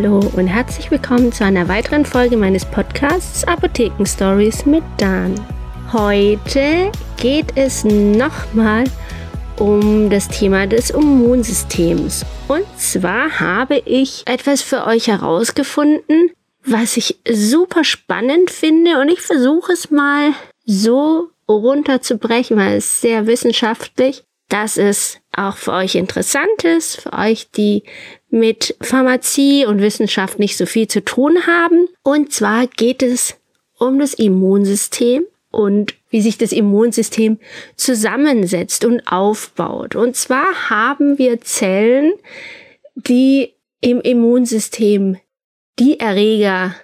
[0.00, 5.34] Hallo und herzlich willkommen zu einer weiteren Folge meines Podcasts Apotheken Stories mit Dan.
[5.92, 8.84] Heute geht es nochmal
[9.58, 12.24] um das Thema des Immunsystems.
[12.46, 16.30] Und zwar habe ich etwas für euch herausgefunden,
[16.64, 20.32] was ich super spannend finde und ich versuche es mal
[20.64, 27.50] so runterzubrechen, weil es sehr wissenschaftlich, dass es auch für euch interessant ist, für euch,
[27.50, 27.82] die
[28.30, 31.88] mit Pharmazie und Wissenschaft nicht so viel zu tun haben.
[32.02, 33.36] Und zwar geht es
[33.78, 37.38] um das Immunsystem und wie sich das Immunsystem
[37.76, 39.94] zusammensetzt und aufbaut.
[39.94, 42.12] Und zwar haben wir Zellen,
[42.94, 45.18] die im Immunsystem
[45.78, 46.74] die Erreger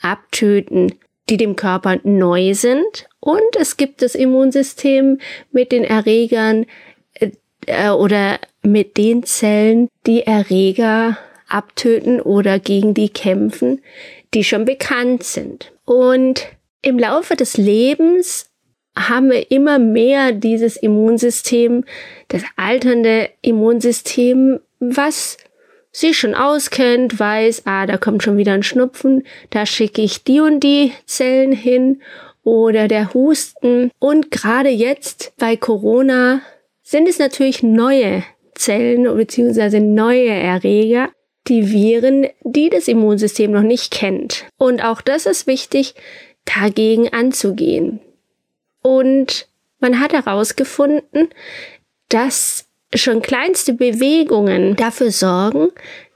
[0.00, 0.94] abtöten,
[1.28, 3.08] die dem Körper neu sind.
[3.20, 5.18] Und es gibt das Immunsystem
[5.50, 6.66] mit den Erregern
[7.66, 13.82] äh, oder mit den Zellen, die Erreger abtöten oder gegen die kämpfen,
[14.32, 15.72] die schon bekannt sind.
[15.84, 16.46] Und
[16.82, 18.50] im Laufe des Lebens
[18.96, 21.84] haben wir immer mehr dieses Immunsystem,
[22.28, 25.36] das alternde Immunsystem, was
[25.90, 30.40] sich schon auskennt, weiß, ah, da kommt schon wieder ein Schnupfen, da schicke ich die
[30.40, 32.02] und die Zellen hin
[32.42, 33.90] oder der Husten.
[33.98, 36.40] Und gerade jetzt bei Corona
[36.84, 38.22] sind es natürlich neue
[38.54, 39.80] Zellen bzw.
[39.80, 41.10] neue Erreger,
[41.48, 44.46] die Viren, die das Immunsystem noch nicht kennt.
[44.56, 45.94] Und auch das ist wichtig,
[46.44, 48.00] dagegen anzugehen.
[48.82, 49.48] Und
[49.80, 51.30] man hat herausgefunden,
[52.08, 55.68] dass schon kleinste Bewegungen dafür sorgen,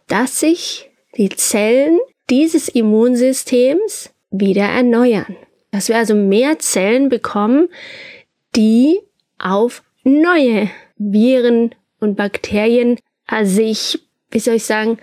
[0.06, 1.98] dass sich die Zellen
[2.30, 5.36] dieses Immunsystems wieder erneuern.
[5.70, 7.69] Dass wir also mehr Zellen bekommen,
[8.54, 9.00] die
[9.38, 12.98] auf neue Viren und Bakterien
[13.42, 13.98] sich,
[14.31, 14.98] wie soll ich sagen,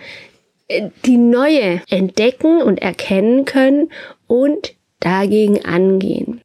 [1.04, 3.92] die neue entdecken und erkennen können
[4.26, 6.40] und dagegen angehen.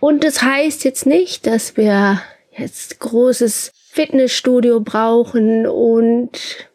[0.00, 2.22] Und das heißt jetzt nicht, dass wir
[2.56, 6.30] jetzt großes Fitnessstudio brauchen und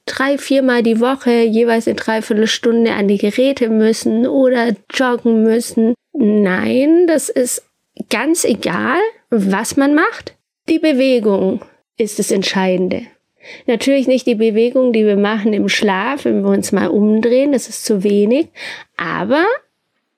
[0.06, 5.94] drei, viermal die Woche jeweils in dreiviertel Stunde an die Geräte müssen oder joggen müssen.
[6.14, 7.64] Nein, das ist
[8.10, 10.36] ganz egal, was man macht.
[10.70, 11.62] Die Bewegung
[11.98, 13.04] ist das Entscheidende.
[13.66, 17.68] Natürlich nicht die Bewegung, die wir machen im Schlaf, wenn wir uns mal umdrehen, das
[17.68, 18.50] ist zu wenig,
[18.98, 19.46] aber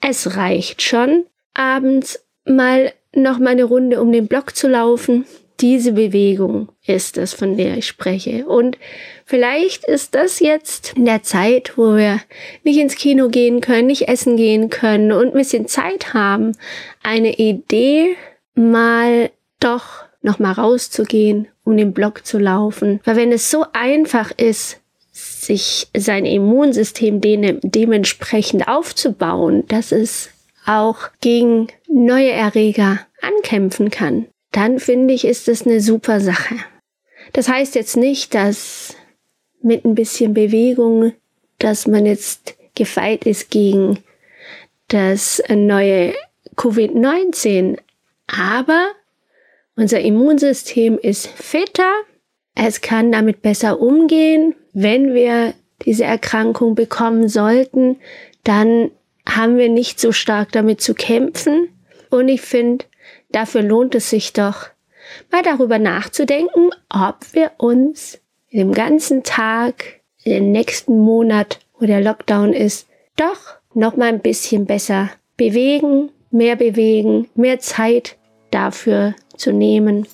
[0.01, 5.25] es reicht schon, abends mal noch mal eine Runde um den Block zu laufen.
[5.61, 8.45] Diese Bewegung ist es, von der ich spreche.
[8.45, 8.77] Und
[9.25, 12.19] vielleicht ist das jetzt in der Zeit, wo wir
[12.63, 16.57] nicht ins Kino gehen können, nicht essen gehen können und ein bisschen Zeit haben,
[17.03, 18.15] eine Idee,
[18.55, 19.29] mal
[19.59, 22.99] doch noch mal rauszugehen, um den Block zu laufen.
[23.03, 24.79] Weil wenn es so einfach ist,
[25.11, 30.29] sich sein Immunsystem dementsprechend aufzubauen, dass es
[30.65, 36.55] auch gegen neue Erreger ankämpfen kann, dann finde ich, ist es eine super Sache.
[37.33, 38.95] Das heißt jetzt nicht, dass
[39.61, 41.13] mit ein bisschen Bewegung,
[41.59, 43.99] dass man jetzt gefeit ist gegen
[44.87, 46.13] das neue
[46.55, 47.77] Covid-19.
[48.27, 48.87] Aber
[49.75, 51.91] unser Immunsystem ist fitter,
[52.55, 54.55] es kann damit besser umgehen.
[54.73, 55.53] Wenn wir
[55.85, 57.97] diese Erkrankung bekommen sollten,
[58.43, 58.91] dann
[59.27, 61.69] haben wir nicht so stark damit zu kämpfen.
[62.09, 62.85] Und ich finde,
[63.31, 64.67] dafür lohnt es sich doch,
[65.31, 68.19] mal darüber nachzudenken, ob wir uns
[68.51, 74.65] dem ganzen Tag, den nächsten Monat, wo der Lockdown ist, doch noch mal ein bisschen
[74.65, 78.17] besser bewegen, mehr bewegen, mehr Zeit
[78.51, 80.05] dafür zu nehmen.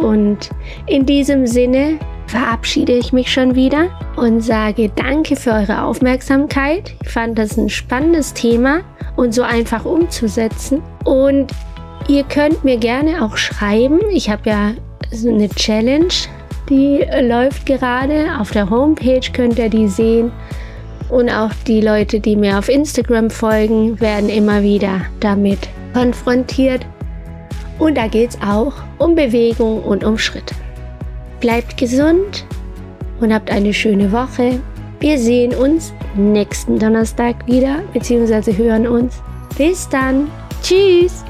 [0.00, 0.50] Und
[0.86, 6.94] in diesem Sinne verabschiede ich mich schon wieder und sage danke für eure Aufmerksamkeit.
[7.02, 8.80] Ich fand das ein spannendes Thema
[9.16, 10.82] und so einfach umzusetzen.
[11.04, 11.52] Und
[12.08, 14.00] ihr könnt mir gerne auch schreiben.
[14.10, 14.72] Ich habe ja
[15.12, 16.12] so eine Challenge,
[16.68, 18.26] die läuft gerade.
[18.38, 20.32] Auf der Homepage könnt ihr die sehen.
[21.10, 25.60] Und auch die Leute, die mir auf Instagram folgen, werden immer wieder damit
[25.92, 26.84] konfrontiert.
[27.78, 30.54] Und da geht es auch um Bewegung und um Schritte.
[31.40, 32.46] Bleibt gesund
[33.20, 34.60] und habt eine schöne Woche.
[35.00, 39.22] Wir sehen uns nächsten Donnerstag wieder, beziehungsweise hören uns.
[39.58, 40.30] Bis dann.
[40.62, 41.23] Tschüss.